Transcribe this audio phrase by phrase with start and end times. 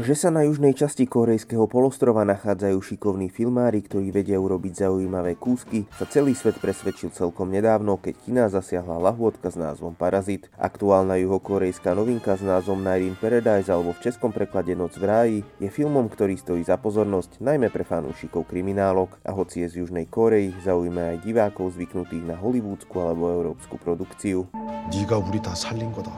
[0.00, 5.88] Že sa na južnej časti korejského polostrova nachádzajú šikovní filmári, ktorí vedia urobiť zaujímavé kúsky,
[5.96, 10.52] sa celý svet presvedčil celkom nedávno, keď Kina zasiahla lahôdka s názvom Parazit.
[10.60, 15.38] Aktuálna juhokorejská novinka s názvom Night in Paradise alebo v českom preklade Noc v ráji
[15.64, 20.12] je filmom, ktorý stojí za pozornosť najmä pre fanúšikov kriminálok a hoci je z Južnej
[20.12, 24.44] Korei, zaujíma aj divákov zvyknutých na hollywoodsku alebo európsku produkciu.
[24.92, 26.12] 네가 우리 다 살린 거다.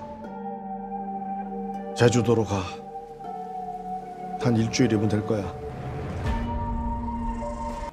[1.95, 2.82] 제주도로 가.
[4.43, 5.69] 한 일주일이면 될 거야.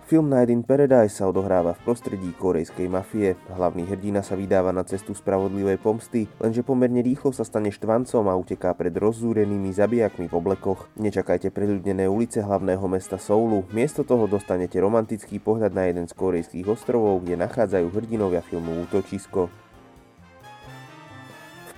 [0.05, 3.33] Film Night in Paradise sa odohráva v prostredí korejskej mafie.
[3.49, 8.37] Hlavný hrdina sa vydáva na cestu spravodlivej pomsty, lenže pomerne rýchlo sa stane štvancom a
[8.37, 10.93] uteká pred rozzúrenými zabijakmi v oblekoch.
[11.01, 13.65] Nečakajte preľudnené ulice hlavného mesta Soulu.
[13.73, 19.49] Miesto toho dostanete romantický pohľad na jeden z korejských ostrovov, kde nachádzajú hrdinovia filmu útočisko.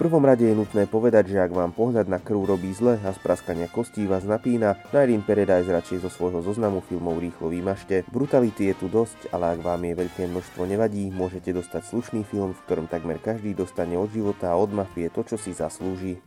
[0.01, 3.09] V prvom rade je nutné povedať, že ak vám pohľad na krv robí zle a
[3.09, 8.05] z praskania kostí vás napína, Night in Paradise radšej zo svojho zoznamu filmov rýchlo vymažte.
[8.13, 12.53] Brutality je tu dosť, ale ak vám je veľké množstvo nevadí, môžete dostať slušný film,
[12.53, 16.21] v ktorom takmer každý dostane od života a od mafie to, čo si zaslúži.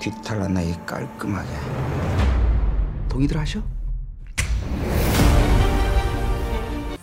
[0.00, 1.48] 귀탈한 나이 깔끔하게
[3.08, 3.62] 동의들 하셔?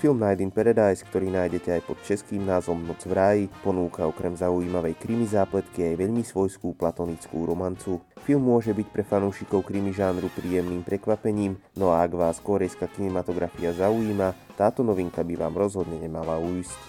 [0.00, 4.32] Film Night in Paradise, ktorý nájdete aj pod českým názvom Noc v ráji, ponúka okrem
[4.32, 8.00] zaujímavej krimi zápletky aj veľmi svojskú platonickú romancu.
[8.24, 13.76] Film môže byť pre fanúšikov krimi žánru príjemným prekvapením, no a ak vás korejská kinematografia
[13.76, 16.80] zaujíma, táto novinka by vám rozhodne nemala ujsť.